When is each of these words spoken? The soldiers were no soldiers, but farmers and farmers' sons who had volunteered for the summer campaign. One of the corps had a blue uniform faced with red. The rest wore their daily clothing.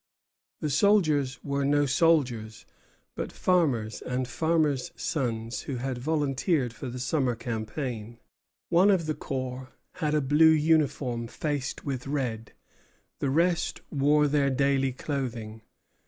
The 0.61 0.71
soldiers 0.71 1.37
were 1.43 1.63
no 1.63 1.85
soldiers, 1.85 2.65
but 3.15 3.31
farmers 3.31 4.01
and 4.01 4.27
farmers' 4.27 4.91
sons 4.95 5.61
who 5.69 5.75
had 5.75 5.99
volunteered 5.99 6.73
for 6.73 6.89
the 6.89 6.97
summer 6.97 7.35
campaign. 7.35 8.17
One 8.69 8.89
of 8.89 9.05
the 9.05 9.13
corps 9.13 9.69
had 9.97 10.15
a 10.15 10.19
blue 10.21 10.49
uniform 10.49 11.27
faced 11.27 11.85
with 11.85 12.07
red. 12.07 12.53
The 13.19 13.29
rest 13.29 13.81
wore 13.91 14.25
their 14.27 14.49
daily 14.49 14.91
clothing. 14.91 15.61